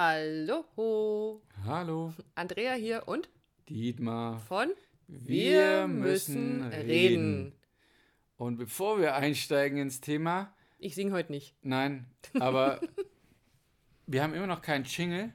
[0.00, 1.42] Hallo.
[1.64, 2.14] Hallo.
[2.36, 3.28] Andrea hier und
[3.68, 4.38] Dietmar.
[4.38, 4.68] von
[5.08, 7.52] Wir müssen reden.
[8.36, 11.56] Und bevor wir einsteigen ins Thema, Ich singe heute nicht.
[11.62, 12.06] nein,
[12.38, 12.80] aber
[14.06, 15.32] wir haben immer noch keinen Jingle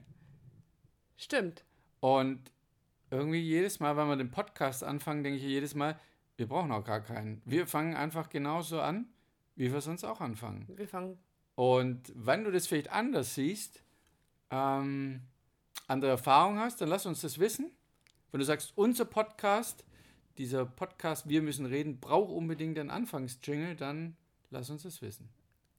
[1.17, 1.65] Stimmt.
[1.99, 2.49] und
[3.11, 5.99] irgendwie jedes Mal, wenn wir den Podcast anfangen, denke ich jedes Mal,
[6.37, 7.41] wir brauchen auch gar keinen.
[7.43, 9.09] Wir fangen einfach genauso an,
[9.57, 10.65] wie wir sonst auch anfangen.
[10.73, 11.17] Wir fangen.
[11.55, 13.82] Und wenn du das vielleicht anders siehst,
[14.51, 15.21] ähm,
[15.87, 17.71] andere Erfahrung hast, dann lass uns das wissen.
[18.31, 19.83] Wenn du sagst, unser Podcast,
[20.37, 24.17] dieser Podcast, wir müssen reden, braucht unbedingt einen Anfangsjingle, dann
[24.49, 25.29] lass uns das wissen.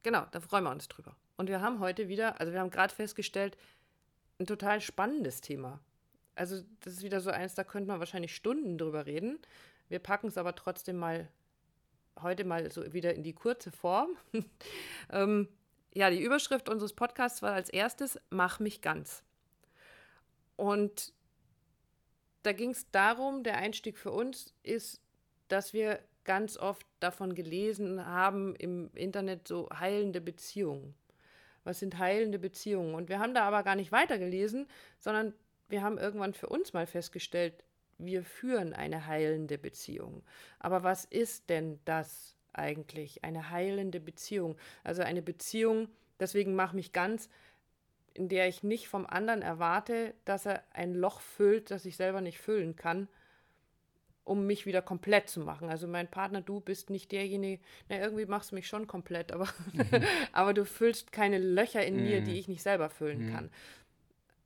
[0.02, 1.16] Genau, da freuen wir uns drüber.
[1.36, 3.56] Und wir haben heute wieder, also wir haben gerade festgestellt,
[4.38, 5.80] ein total spannendes Thema.
[6.34, 9.38] Also das ist wieder so eins, da könnte man wahrscheinlich Stunden drüber reden.
[9.88, 11.28] Wir packen es aber trotzdem mal
[12.22, 14.16] heute mal so wieder in die kurze Form.
[15.10, 15.48] ähm,
[15.94, 19.22] ja, die Überschrift unseres Podcasts war als erstes Mach mich ganz.
[20.56, 21.12] Und
[22.42, 25.00] da ging es darum, der Einstieg für uns ist,
[25.48, 30.94] dass wir ganz oft davon gelesen haben im Internet so heilende Beziehungen.
[31.64, 32.94] Was sind heilende Beziehungen?
[32.94, 34.66] Und wir haben da aber gar nicht weitergelesen,
[34.98, 35.32] sondern
[35.68, 37.64] wir haben irgendwann für uns mal festgestellt,
[37.98, 40.22] wir führen eine heilende Beziehung.
[40.58, 43.24] Aber was ist denn das eigentlich?
[43.24, 44.56] Eine heilende Beziehung.
[44.82, 45.88] Also eine Beziehung,
[46.20, 47.28] deswegen mache mich ganz,
[48.14, 52.20] in der ich nicht vom anderen erwarte, dass er ein Loch füllt, das ich selber
[52.20, 53.08] nicht füllen kann,
[54.22, 55.68] um mich wieder komplett zu machen.
[55.68, 59.48] Also mein Partner, du bist nicht derjenige, na irgendwie machst du mich schon komplett, aber,
[60.32, 63.50] aber du füllst keine Löcher in mir, die ich nicht selber füllen kann.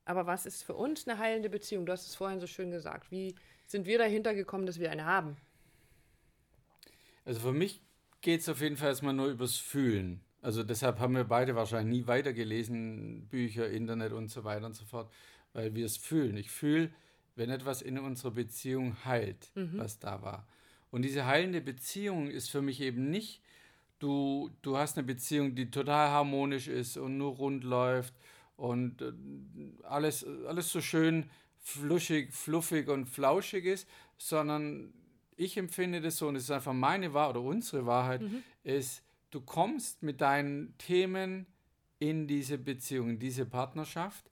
[0.04, 1.84] Aber was ist für uns eine heilende Beziehung?
[1.84, 3.10] Du hast es vorhin so schön gesagt.
[3.10, 3.34] Wie
[3.66, 5.36] sind wir dahinter gekommen, dass wir eine haben?
[7.26, 7.82] Also für mich
[8.20, 10.20] geht es auf jeden Fall erstmal nur übers Fühlen.
[10.40, 14.84] Also deshalb haben wir beide wahrscheinlich nie weitergelesen, Bücher, Internet und so weiter und so
[14.84, 15.12] fort,
[15.52, 16.36] weil wir es fühlen.
[16.36, 16.90] Ich fühle,
[17.34, 20.46] wenn etwas in unserer Beziehung heilt, was da war.
[20.90, 23.42] Und diese heilende Beziehung ist für mich eben nicht,
[23.98, 28.14] du, du hast eine Beziehung, die total harmonisch ist und nur rund läuft
[28.56, 29.12] und äh,
[29.84, 34.92] alles, alles so schön fluschig, fluffig und flauschig ist, sondern
[35.38, 38.20] ich empfinde das so, und es ist einfach meine Wahrheit oder unsere Wahrheit,
[38.64, 41.46] ist, du kommst mit deinen Themen
[41.98, 44.30] in diese Beziehung, in diese Partnerschaft.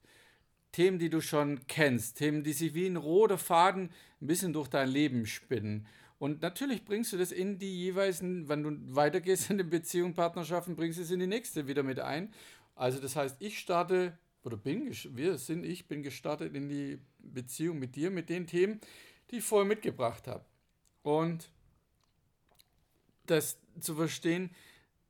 [0.71, 3.89] Themen, die du schon kennst, Themen, die sich wie ein roter Faden
[4.21, 5.87] ein bisschen durch dein Leben spinnen.
[6.19, 10.75] Und natürlich bringst du das in die jeweiligen, wenn du weitergehst in die Beziehung, Partnerschaften,
[10.75, 12.33] bringst du es in die nächste wieder mit ein.
[12.75, 17.79] Also das heißt, ich starte, oder bin, wir sind, ich bin gestartet in die Beziehung
[17.79, 18.79] mit dir, mit den Themen,
[19.31, 20.45] die ich vorher mitgebracht habe.
[21.07, 21.49] Und
[23.27, 24.49] das zu verstehen,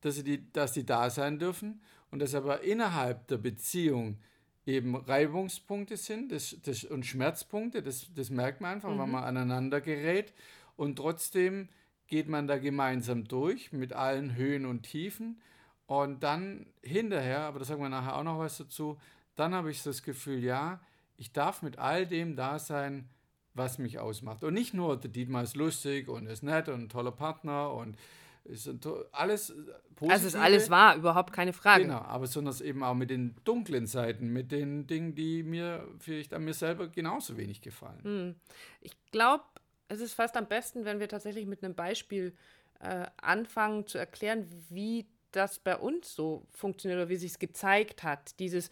[0.02, 1.82] dass, sie die, dass die da sein dürfen
[2.12, 4.20] und dass aber innerhalb der Beziehung
[4.68, 9.82] eben Reibungspunkte sind das, das, und Schmerzpunkte, das, das merkt man einfach, wenn man aneinander
[9.82, 10.36] gerät.
[10.76, 11.68] Und trotzdem
[12.06, 15.42] geht man da gemeinsam durch mit allen Höhen und Tiefen.
[15.88, 19.00] Und dann hinterher, aber da sagen wir nachher auch noch was dazu,
[19.36, 20.80] dann habe ich das Gefühl, ja,
[21.16, 23.10] ich darf mit all dem da sein,
[23.58, 24.44] was mich ausmacht.
[24.44, 27.98] Und nicht nur, der Dietmar ist lustig und ist nett und ein toller Partner und
[28.46, 28.70] ist
[29.12, 29.54] alles äh,
[29.96, 30.14] positive.
[30.14, 31.84] Also ist alles wahr, überhaupt keine Frage.
[31.84, 35.88] Genau, aber sondern es eben auch mit den dunklen Seiten, mit den Dingen, die mir
[36.00, 38.36] vielleicht an mir selber genauso wenig gefallen.
[38.82, 39.44] Ich glaube,
[39.90, 42.34] es ist fast am besten, wenn wir tatsächlich mit einem Beispiel
[42.80, 48.04] äh, anfangen zu erklären, wie das bei uns so funktioniert oder wie sich es gezeigt
[48.04, 48.40] hat.
[48.40, 48.70] Dieses,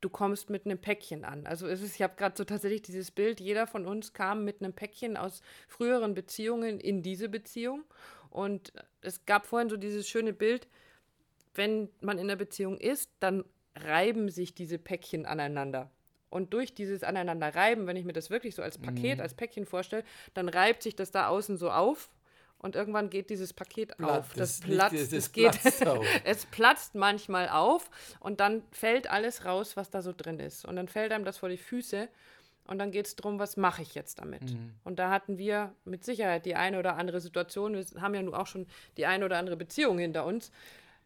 [0.00, 1.46] du kommst mit einem Päckchen an.
[1.46, 4.62] Also es ist, ich habe gerade so tatsächlich dieses Bild, jeder von uns kam mit
[4.62, 7.84] einem Päckchen aus früheren Beziehungen in diese Beziehung.
[8.30, 8.72] Und
[9.02, 10.68] es gab vorhin so dieses schöne Bild,
[11.54, 13.44] wenn man in einer Beziehung ist, dann
[13.76, 15.90] reiben sich diese Päckchen aneinander.
[16.30, 20.04] Und durch dieses Aneinanderreiben, wenn ich mir das wirklich so als Paket, als Päckchen vorstelle,
[20.32, 22.08] dann reibt sich das da außen so auf
[22.60, 24.34] und irgendwann geht dieses Paket Pla- auf.
[24.34, 25.58] Das, das platzt, das das geht,
[26.24, 30.64] es platzt manchmal auf und dann fällt alles raus, was da so drin ist.
[30.64, 32.08] Und dann fällt einem das vor die Füße
[32.64, 34.42] und dann geht es darum, was mache ich jetzt damit?
[34.42, 34.74] Mhm.
[34.84, 37.74] Und da hatten wir mit Sicherheit die eine oder andere Situation.
[37.74, 40.52] Wir haben ja nun auch schon die eine oder andere Beziehung hinter uns.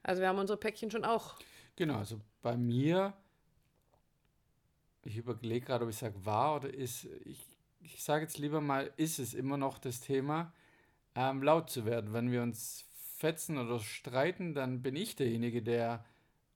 [0.03, 1.37] Also wir haben unsere Päckchen schon auch.
[1.77, 3.15] Genau, also bei mir,
[5.05, 7.49] ich überlege gerade, ob ich sage war oder ist, ich,
[7.81, 10.53] ich sage jetzt lieber mal, ist es immer noch das Thema,
[11.15, 12.13] ähm, laut zu werden.
[12.13, 16.05] Wenn wir uns fetzen oder streiten, dann bin ich derjenige, der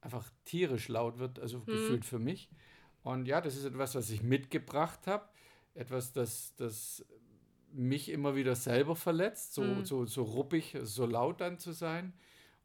[0.01, 2.49] einfach tierisch laut wird, also gefühlt für mich.
[3.03, 5.27] Und ja, das ist etwas, was ich mitgebracht habe,
[5.73, 7.05] etwas, das, das
[7.71, 12.13] mich immer wieder selber verletzt, so, so, so ruppig, so laut dann zu sein.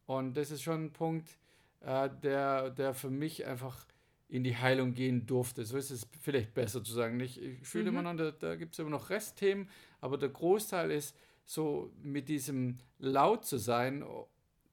[0.07, 1.39] Und das ist schon ein Punkt,
[1.81, 3.87] äh, der, der für mich einfach
[4.29, 5.65] in die Heilung gehen durfte.
[5.65, 7.21] So ist es vielleicht besser zu sagen.
[7.21, 7.99] Ich, ich fühle mhm.
[7.99, 9.69] immer noch, da, da gibt es immer noch Restthemen,
[10.01, 14.05] aber der Großteil ist so mit diesem laut zu sein,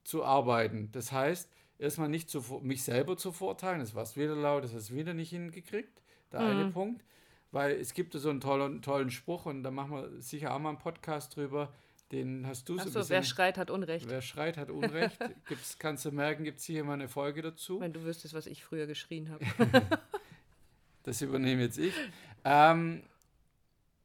[0.04, 0.90] zu arbeiten.
[0.92, 4.90] Das heißt, erstmal nicht zu, mich selber zu verurteilen, es war wieder laut, das hast
[4.90, 6.02] du wieder nicht hingekriegt,
[6.32, 6.46] der mhm.
[6.46, 7.04] eine Punkt.
[7.50, 10.70] Weil es gibt so einen tollen, tollen Spruch und da machen wir sicher auch mal
[10.70, 11.70] einen Podcast drüber,
[12.10, 14.08] den hast du so Achso, wer schreit, hat Unrecht.
[14.08, 15.18] Wer schreit, hat Unrecht.
[15.48, 17.80] Gibt's, kannst du merken, gibt es hier mal eine Folge dazu.
[17.80, 19.44] Wenn du wüsstest, was ich früher geschrien habe.
[21.02, 21.94] das übernehme jetzt ich.
[22.44, 23.02] Ähm,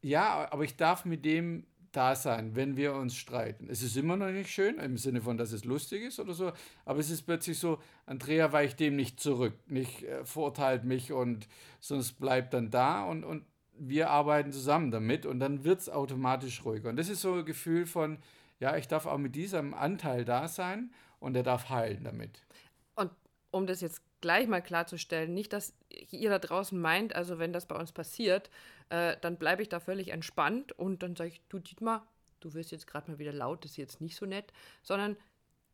[0.01, 3.67] ja, aber ich darf mit dem da sein, wenn wir uns streiten.
[3.69, 6.51] Es ist immer noch nicht schön, im Sinne von, dass es lustig ist oder so,
[6.85, 11.47] aber es ist plötzlich so, Andrea weicht dem nicht zurück, nicht äh, verurteilt mich und
[11.79, 13.45] sonst bleibt dann da und, und
[13.79, 16.89] wir arbeiten zusammen damit und dann wird es automatisch ruhiger.
[16.89, 18.17] Und das ist so ein Gefühl von,
[18.59, 22.41] ja, ich darf auch mit diesem Anteil da sein und er darf heilen damit.
[22.95, 23.11] Und
[23.51, 25.73] um das jetzt gleich mal klarzustellen, nicht, dass
[26.11, 28.49] ihr da draußen meint, also wenn das bei uns passiert,
[28.89, 32.07] äh, dann bleibe ich da völlig entspannt und dann sage ich, du Dietmar,
[32.39, 35.17] du wirst jetzt gerade mal wieder laut, das ist jetzt nicht so nett, sondern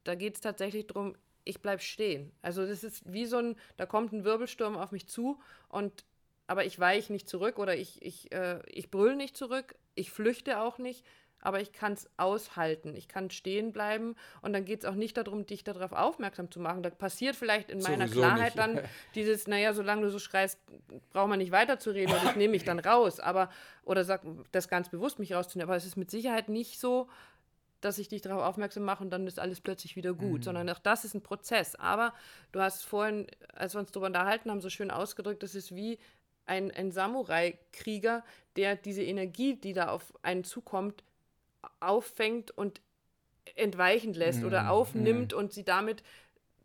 [0.04, 2.32] da geht es tatsächlich darum, ich bleibe stehen.
[2.42, 5.40] Also das ist wie so ein, da kommt ein Wirbelsturm auf mich zu
[5.70, 6.06] und
[6.48, 10.60] aber ich weiche nicht zurück oder ich, ich, äh, ich brülle nicht zurück, ich flüchte
[10.60, 11.06] auch nicht,
[11.44, 12.96] aber ich kann es aushalten.
[12.96, 16.60] Ich kann stehen bleiben und dann geht es auch nicht darum, dich darauf aufmerksam zu
[16.60, 16.84] machen.
[16.84, 18.58] Da passiert vielleicht in meiner Sowieso Klarheit nicht.
[18.58, 18.80] dann
[19.16, 20.58] dieses, naja, solange du so schreist,
[21.12, 23.20] braucht man nicht weiterzureden und ich nehme mich dann raus.
[23.20, 23.50] Aber,
[23.84, 24.22] oder sag
[24.54, 25.70] das ganz bewusst, mich rauszunehmen.
[25.70, 27.10] Aber es ist mit Sicherheit nicht so,
[27.82, 30.44] dass ich dich darauf aufmerksam mache und dann ist alles plötzlich wieder gut, mhm.
[30.44, 31.76] sondern auch das ist ein Prozess.
[31.76, 32.14] Aber
[32.54, 36.00] du hast vorhin, als wir uns darüber unterhalten haben, so schön ausgedrückt, das ist wie
[36.46, 38.24] ein, ein Samurai-Krieger,
[38.56, 41.04] der diese Energie, die da auf einen zukommt,
[41.80, 42.82] auffängt und
[43.56, 45.38] entweichen lässt mm, oder aufnimmt mm.
[45.38, 46.04] und sie damit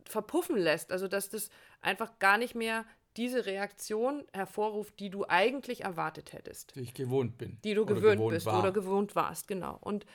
[0.05, 0.91] verpuffen lässt.
[0.91, 1.49] Also dass das
[1.81, 2.85] einfach gar nicht mehr
[3.17, 6.75] diese Reaktion hervorruft, die du eigentlich erwartet hättest.
[6.75, 7.57] Die ich gewohnt bin.
[7.63, 8.59] Die du gewöhnt gewohnt bist war.
[8.59, 9.77] oder gewohnt warst, genau.
[9.81, 10.05] Und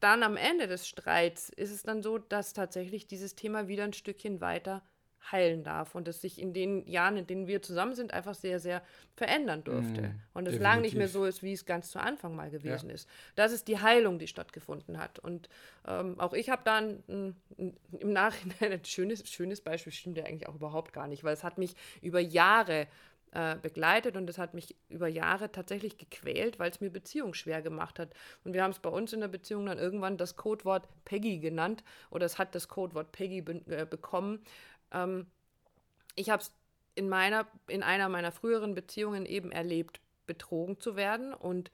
[0.00, 3.92] dann am Ende des Streits ist es dann so, dass tatsächlich dieses Thema wieder ein
[3.92, 4.82] Stückchen weiter
[5.30, 8.60] heilen darf und es sich in den Jahren, in denen wir zusammen sind, einfach sehr,
[8.60, 8.82] sehr
[9.14, 10.02] verändern durfte.
[10.02, 12.88] Mm, und es lang nicht mehr so ist, wie es ganz zu Anfang mal gewesen
[12.88, 12.94] ja.
[12.94, 13.08] ist.
[13.34, 15.18] Das ist die Heilung, die stattgefunden hat.
[15.18, 15.48] Und
[15.86, 17.36] ähm, auch ich habe da ein, ein,
[17.98, 21.44] im Nachhinein ein schönes, schönes Beispiel, stimmt ja eigentlich auch überhaupt gar nicht, weil es
[21.44, 22.86] hat mich über Jahre
[23.32, 27.60] äh, begleitet und es hat mich über Jahre tatsächlich gequält, weil es mir Beziehung schwer
[27.60, 28.14] gemacht hat.
[28.42, 31.84] Und wir haben es bei uns in der Beziehung dann irgendwann das Codewort Peggy genannt
[32.10, 34.42] oder es hat das Codewort Peggy be äh, bekommen,
[34.92, 35.26] ähm,
[36.14, 36.52] ich habe es
[36.94, 41.32] in meiner, in einer meiner früheren Beziehungen eben erlebt, betrogen zu werden.
[41.32, 41.70] Und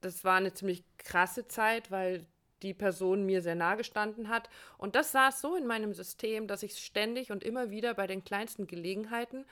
[0.00, 2.26] das war eine ziemlich krasse Zeit, weil
[2.62, 4.48] die Person mir sehr nahe gestanden hat.
[4.78, 8.24] Und das saß so in meinem System, dass ich ständig und immer wieder bei den
[8.24, 9.44] kleinsten Gelegenheiten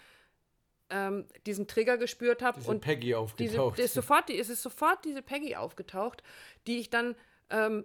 [0.90, 2.60] ähm, diesen Trigger gespürt habe.
[2.62, 3.78] Und Peggy aufgetaucht.
[3.78, 6.22] Diese, ist sofort, die, es ist sofort diese Peggy aufgetaucht,
[6.66, 7.16] die ich dann
[7.50, 7.84] ähm,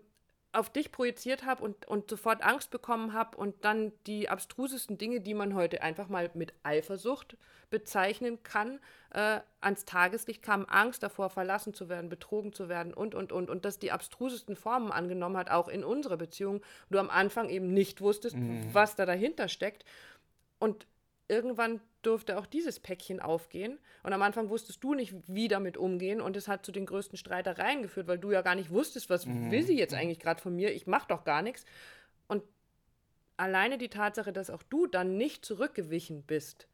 [0.55, 5.21] auf dich projiziert habe und, und sofort Angst bekommen habe und dann die abstrusesten Dinge,
[5.21, 7.37] die man heute einfach mal mit Eifersucht
[7.69, 8.79] bezeichnen kann,
[9.11, 13.49] äh, ans Tageslicht kam, Angst davor, verlassen zu werden, betrogen zu werden und, und, und.
[13.49, 16.61] Und das die abstrusesten Formen angenommen hat, auch in unserer Beziehung.
[16.89, 18.69] Du am Anfang eben nicht wusstest, mhm.
[18.73, 19.83] was da dahinter steckt.
[20.59, 20.87] Und
[21.27, 23.79] irgendwann durfte auch dieses Päckchen aufgehen.
[24.03, 26.21] Und am Anfang wusstest du nicht, wie damit umgehen.
[26.21, 29.25] Und es hat zu den größten Streitereien geführt, weil du ja gar nicht wusstest, was
[29.25, 29.51] mhm.
[29.51, 30.73] will sie jetzt eigentlich gerade von mir?
[30.73, 31.65] Ich mache doch gar nichts.
[32.27, 32.43] Und
[33.37, 36.67] alleine die Tatsache, dass auch du dann nicht zurückgewichen bist,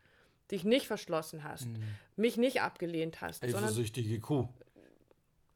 [0.51, 1.83] dich nicht verschlossen hast, mhm.
[2.15, 3.43] mich nicht abgelehnt hast.
[3.43, 4.49] Eifersüchtige Kuh.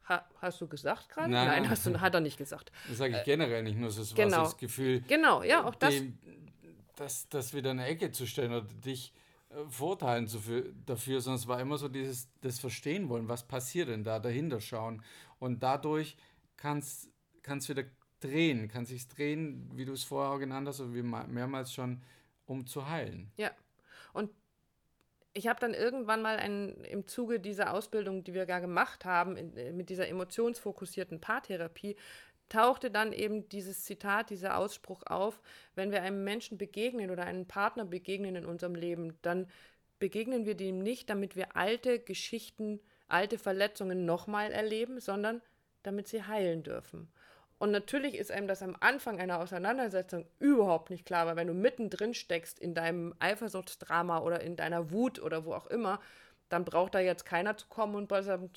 [0.08, 1.32] Ha, hast du gesagt gerade?
[1.32, 2.72] Nein, Nein hast du, hat er nicht gesagt.
[2.88, 3.90] Das sage ich äh, generell nicht nur.
[3.90, 4.44] Das genau.
[4.44, 5.02] das Gefühl.
[5.08, 5.96] Genau, ja, auch das.
[5.96, 6.18] Dem,
[6.96, 9.14] das, das wieder in eine Ecke zu stellen oder dich
[9.70, 10.30] Vorteilen
[10.86, 14.60] dafür, sondern es war immer so dieses das Verstehen wollen, was passiert denn da, dahinter
[14.60, 15.04] schauen.
[15.40, 16.18] Und dadurch
[16.58, 17.10] kann es
[17.70, 17.86] wieder
[18.20, 22.02] drehen, kann sich drehen, wie du es vorher genannt hast, oder wie mehrmals schon,
[22.46, 23.32] um zu heilen.
[23.38, 23.52] Ja.
[24.14, 24.32] Und
[25.34, 29.36] ich habe dann irgendwann mal ein, im Zuge dieser Ausbildung, die wir gar gemacht haben,
[29.36, 31.98] in, mit dieser emotionsfokussierten Paartherapie,
[32.50, 35.42] tauchte dann eben dieses Zitat, dieser Ausspruch auf,
[35.76, 39.48] wenn wir einem Menschen begegnen oder einem Partner begegnen in unserem Leben, dann
[40.00, 45.42] begegnen wir dem nicht, damit wir alte Geschichten, alte Verletzungen nochmal erleben, sondern
[45.84, 47.12] damit sie heilen dürfen.
[47.58, 51.54] Und natürlich ist einem das am Anfang einer Auseinandersetzung überhaupt nicht klar, weil wenn du
[51.54, 56.02] mittendrin steckst in deinem Eifersuchtsdrama oder in deiner Wut oder wo auch immer,
[56.50, 58.50] dann braucht da jetzt keiner zu kommen und sagen,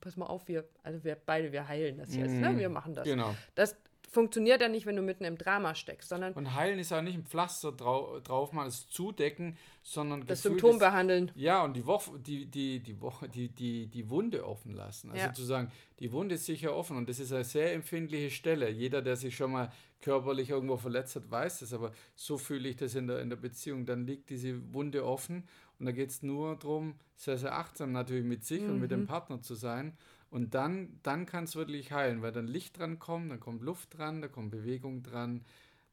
[0.00, 2.50] pass mal auf, wir, also wir beide, wir heilen das jetzt, mm, ne?
[2.50, 2.58] Mhm.
[2.58, 3.04] wir machen das.
[3.04, 3.34] Genau.
[3.54, 3.76] Das
[4.14, 6.32] funktioniert ja nicht, wenn du mitten im Drama steckst, sondern.
[6.32, 10.78] Und heilen ist auch nicht ein Pflaster drau drauf mal, es zudecken, sondern das Symptom
[10.78, 11.30] behandeln.
[11.34, 15.10] Ja, und die Woche, die, die, die Woche, die, die, die Wunde offen lassen.
[15.10, 15.32] Also ja.
[15.32, 18.70] zu sagen, die Wunde ist sicher offen und das ist eine sehr empfindliche Stelle.
[18.70, 22.76] Jeder, der sich schon mal körperlich irgendwo verletzt hat, weiß das, aber so fühle ich
[22.76, 23.84] das in der, in der Beziehung.
[23.84, 28.24] Dann liegt diese Wunde offen und da geht es nur darum, sehr, sehr achtsam natürlich
[28.24, 28.70] mit sich mhm.
[28.70, 29.06] und mit dem mhm.
[29.06, 29.96] Partner zu sein.
[30.34, 33.96] Und dann, dann kann es wirklich heilen, weil dann Licht dran kommt, dann kommt Luft
[33.96, 35.44] dran, da kommt Bewegung dran.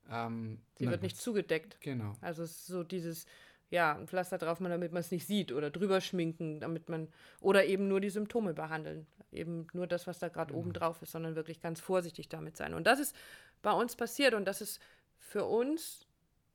[0.10, 1.80] Ähm, Sie wird nicht zugedeckt.
[1.80, 2.16] Genau.
[2.22, 3.28] Also es ist so dieses,
[3.70, 7.08] ja, ein Pflaster drauf machen, damit man es nicht sieht oder drüber schminken, damit man,
[7.40, 9.06] oder eben nur die Symptome behandeln.
[9.32, 10.62] Eben nur das, was da gerade genau.
[10.62, 12.74] oben drauf ist, sondern wirklich ganz vorsichtig damit sein.
[12.74, 13.16] Und das ist
[13.62, 14.82] bei uns passiert und das ist
[15.20, 16.08] für uns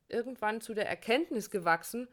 [0.08, 2.08] irgendwann zu der Erkenntnis gewachsen,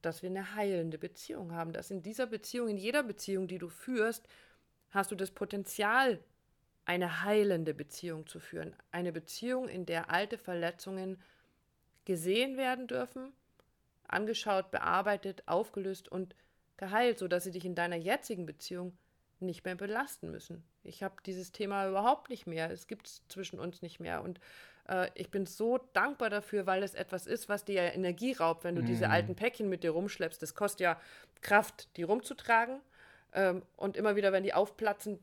[0.00, 3.68] dass wir eine heilende Beziehung haben, dass in dieser Beziehung, in jeder Beziehung, die du
[3.68, 4.26] führst,
[4.92, 6.20] hast du das Potenzial,
[6.84, 8.74] eine heilende Beziehung zu führen.
[8.90, 11.20] Eine Beziehung, in der alte Verletzungen
[12.04, 13.32] gesehen werden dürfen,
[14.08, 16.34] angeschaut, bearbeitet, aufgelöst und
[16.76, 18.96] geheilt, sodass sie dich in deiner jetzigen Beziehung
[19.38, 20.64] nicht mehr belasten müssen.
[20.82, 22.70] Ich habe dieses Thema überhaupt nicht mehr.
[22.70, 24.22] Es gibt es zwischen uns nicht mehr.
[24.22, 24.40] Und
[24.88, 28.64] äh, ich bin so dankbar dafür, weil es etwas ist, was dir ja Energie raubt,
[28.64, 28.86] wenn du mm.
[28.86, 29.12] diese mhm.
[29.12, 30.42] alten Päckchen mit dir rumschleppst.
[30.42, 31.00] Das kostet ja
[31.40, 32.80] Kraft, die rumzutragen.
[33.34, 35.18] Ähm, und immer wieder, wenn die aufplatzen,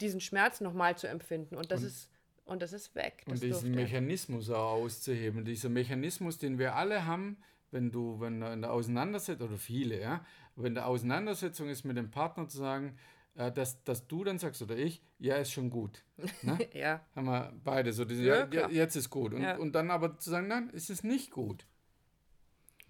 [0.00, 1.56] diesen Schmerz nochmal zu empfinden.
[1.56, 2.10] Und das und, ist
[2.44, 3.22] und das ist weg.
[3.26, 5.44] Das und diesen Mechanismus auch auszuheben.
[5.44, 7.38] Dieser Mechanismus, den wir alle haben,
[7.70, 10.24] wenn du, wenn in der Auseinandersetzung, oder viele, ja,
[10.56, 12.98] wenn der Auseinandersetzung ist mit dem Partner zu sagen,
[13.34, 16.04] äh, dass, dass du dann sagst oder ich, ja, ist schon gut.
[16.42, 16.58] Ne?
[16.74, 17.00] ja.
[17.14, 19.32] Haben wir beide so, diese, ja, ja, jetzt ist gut.
[19.32, 19.56] Und, ja.
[19.56, 21.66] und dann aber zu sagen, nein, ist es nicht gut.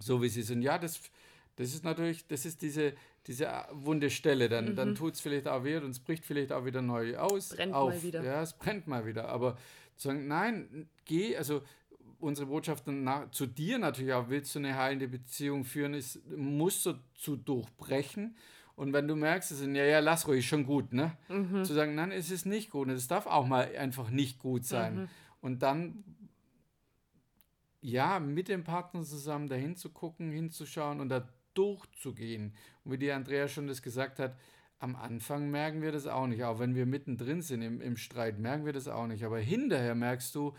[0.01, 0.63] So wie sie sind.
[0.63, 1.01] Ja, das,
[1.56, 2.94] das ist natürlich, das ist diese,
[3.26, 4.76] diese wunde Stelle, dann, mhm.
[4.76, 7.50] dann tut es vielleicht auch weh und es bricht vielleicht auch wieder neu aus.
[7.50, 7.94] Brennt auf.
[7.94, 8.25] mal wieder.
[8.25, 9.28] Ja, es brennt mal wieder.
[9.28, 9.56] Aber
[9.97, 11.62] zu sagen, nein, geh, also
[12.18, 16.99] unsere Botschaft nach, zu dir natürlich auch, willst du eine heilende Beziehung führen, ist Muster
[17.14, 18.37] zu durchbrechen.
[18.75, 21.16] Und wenn du merkst, es ist, ja, ja, lass ruhig, schon gut, ne?
[21.28, 21.64] Mhm.
[21.64, 22.88] Zu sagen, nein, es ist nicht gut.
[22.88, 24.94] Und es darf auch mal einfach nicht gut sein.
[24.94, 25.09] Mhm.
[25.40, 26.04] Und dann,
[27.80, 32.54] ja, mit dem Partner zusammen dahin zu gucken, hinzuschauen und da durchzugehen.
[32.85, 34.37] Und wie die Andrea schon das gesagt hat,
[34.78, 36.42] am Anfang merken wir das auch nicht.
[36.42, 39.25] Auch wenn wir mittendrin sind im, im Streit, merken wir das auch nicht.
[39.25, 40.54] Aber hinterher merkst du,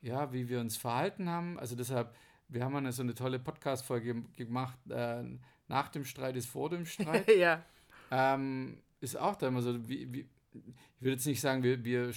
[0.00, 1.58] ja, wie wir uns verhalten haben.
[1.58, 2.14] Also deshalb,
[2.48, 5.24] wir haben eine, so eine tolle Podcast-Folge gemacht, äh,
[5.68, 7.28] nach dem Streit ist vor dem Streit.
[7.36, 7.62] ja.
[8.10, 12.12] Ähm, ist auch da immer so, wie, wie, ich würde jetzt nicht sagen, wir, wir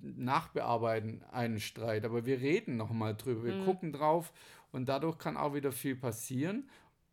[0.00, 3.64] nachbearbeiten einen Streit, aber wir reden nochmal drüber, wir mhm.
[3.64, 4.32] gucken drauf
[4.72, 6.68] und dadurch kann auch wieder viel passieren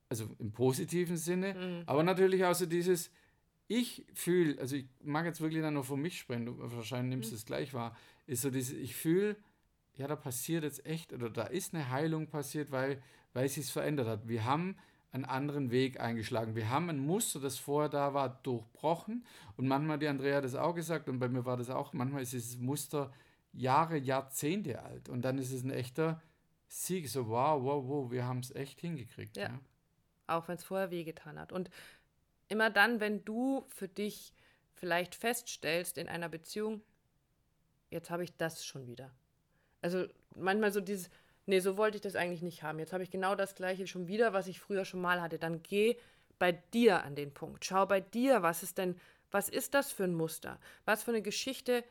[0.09, 1.83] also im positiven Sinne, mhm.
[1.85, 3.11] aber natürlich auch so dieses,
[3.67, 7.31] ich fühle, also ich mag jetzt wirklich dann nur von mich sprechen, du wahrscheinlich nimmst
[7.31, 7.37] mhm.
[7.37, 7.95] es gleich wahr,
[8.27, 9.35] ist so dieses, ich fühle,
[9.95, 13.01] ja, da passiert jetzt echt, oder da ist eine Heilung passiert, weil,
[13.33, 14.27] weil es sich verändert hat.
[14.27, 14.75] Wir haben
[15.11, 16.55] einen anderen Weg eingeschlagen.
[16.55, 19.25] Wir haben ein Muster, das vorher da war, durchbrochen.
[19.55, 22.23] Und manchmal, die Andrea hat das auch gesagt, und bei mir war das auch, manchmal
[22.23, 23.13] ist dieses Muster
[23.53, 25.07] Jahre, Jahrzehnte alt.
[25.07, 26.21] Und dann ist es ein echter
[26.67, 29.37] Sieg, so wow, wow, wow, wir haben es echt hingekriegt.
[29.37, 29.43] Ja.
[29.43, 29.59] ja
[30.27, 31.51] auch wenn es vorher wehgetan hat.
[31.51, 31.69] Und
[32.47, 34.33] immer dann, wenn du für dich
[34.73, 36.81] vielleicht feststellst in einer Beziehung,
[37.89, 39.11] jetzt habe ich das schon wieder.
[39.81, 40.05] Also
[40.35, 41.09] manchmal so dieses,
[41.45, 42.79] nee, so wollte ich das eigentlich nicht haben.
[42.79, 45.39] Jetzt habe ich genau das gleiche schon wieder, was ich früher schon mal hatte.
[45.39, 45.97] Dann geh
[46.39, 47.65] bei dir an den Punkt.
[47.65, 48.99] Schau bei dir, was ist denn,
[49.31, 50.59] was ist das für ein Muster?
[50.85, 51.83] Was für eine Geschichte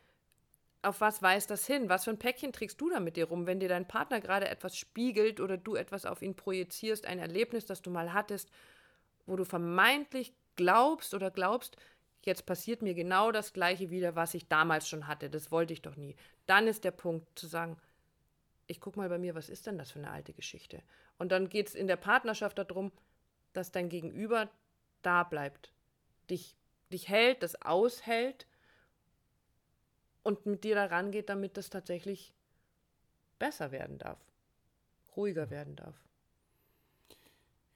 [0.84, 1.88] auf was weist das hin?
[1.88, 4.48] Was für ein Päckchen trägst du da mit dir rum, wenn dir dein Partner gerade
[4.48, 8.50] etwas spiegelt oder du etwas auf ihn projizierst, ein Erlebnis, das du mal hattest,
[9.26, 11.76] wo du vermeintlich glaubst oder glaubst,
[12.22, 15.82] jetzt passiert mir genau das gleiche wieder, was ich damals schon hatte, das wollte ich
[15.82, 16.16] doch nie.
[16.46, 17.76] Dann ist der Punkt zu sagen,
[18.66, 20.82] ich guck mal bei mir, was ist denn das für eine alte Geschichte?
[21.18, 22.92] Und dann geht es in der Partnerschaft darum,
[23.52, 24.48] dass dein Gegenüber
[25.02, 25.72] da bleibt,
[26.30, 26.56] dich,
[26.90, 28.46] dich hält, das aushält
[30.24, 32.34] und mit dir da rangeht, damit das tatsächlich
[33.38, 34.18] besser werden darf,
[35.16, 35.94] ruhiger werden darf.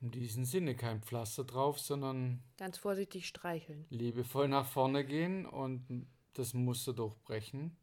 [0.01, 3.85] In diesem Sinne kein Pflaster drauf, sondern ganz vorsichtig streicheln.
[3.91, 7.77] Liebevoll nach vorne gehen und das Muster durchbrechen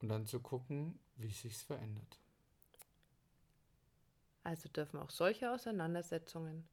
[0.00, 2.20] und dann zu gucken, wie sich's verändert.
[4.44, 6.68] Also dürfen auch solche Auseinandersetzungen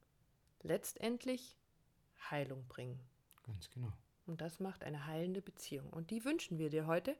[0.62, 1.58] letztendlich
[2.30, 3.00] Heilung bringen.
[3.42, 3.92] Ganz genau.
[4.26, 5.90] Und das macht eine heilende Beziehung.
[5.90, 7.16] Und die wünschen wir dir heute.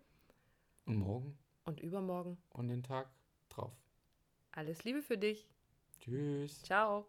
[0.87, 1.38] Und morgen.
[1.64, 2.38] Und übermorgen.
[2.50, 3.11] Und den Tag
[3.49, 3.73] drauf.
[4.52, 5.49] Alles Liebe für dich.
[6.00, 6.62] Tschüss.
[6.62, 7.07] Ciao.